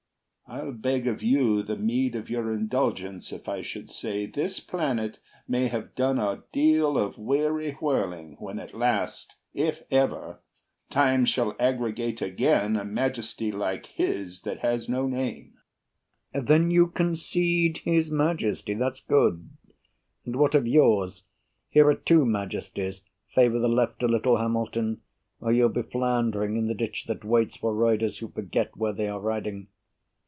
I'll 0.53 0.73
beg 0.73 1.07
of 1.07 1.23
you 1.23 1.63
the 1.63 1.77
meed 1.77 2.13
of 2.13 2.29
your 2.29 2.51
indulgence 2.51 3.31
If 3.31 3.47
I 3.47 3.61
should 3.61 3.89
say 3.89 4.25
this 4.25 4.59
planet 4.59 5.17
may 5.47 5.67
have 5.69 5.95
done 5.95 6.19
A 6.19 6.43
deal 6.51 6.97
of 6.97 7.17
weary 7.17 7.71
whirling 7.79 8.35
when 8.37 8.59
at 8.59 8.73
last, 8.73 9.35
If 9.53 9.83
ever, 9.89 10.41
Time 10.89 11.23
shall 11.23 11.55
aggregate 11.57 12.21
again 12.21 12.75
A 12.75 12.83
majesty 12.83 13.49
like 13.49 13.85
his 13.85 14.41
that 14.41 14.59
has 14.59 14.89
no 14.89 15.07
name. 15.07 15.53
BURR 16.33 16.41
Then 16.41 16.69
you 16.69 16.87
concede 16.87 17.77
his 17.85 18.11
Majesty? 18.11 18.73
That's 18.73 18.99
good, 18.99 19.51
And 20.25 20.35
what 20.35 20.53
of 20.53 20.67
yours? 20.67 21.23
Here 21.69 21.87
are 21.87 21.95
two 21.95 22.25
majesties. 22.25 23.03
Favor 23.33 23.57
the 23.57 23.69
Left 23.69 24.03
a 24.03 24.07
little, 24.09 24.35
Hamilton, 24.35 24.99
Or 25.39 25.53
you'll 25.53 25.69
be 25.69 25.81
floundering 25.81 26.57
in 26.57 26.67
the 26.67 26.73
ditch 26.73 27.05
that 27.05 27.23
waits 27.23 27.55
For 27.55 27.73
riders 27.73 28.17
who 28.17 28.27
forget 28.27 28.75
where 28.75 28.91
they 28.91 29.07
are 29.07 29.21
riding. 29.21 29.69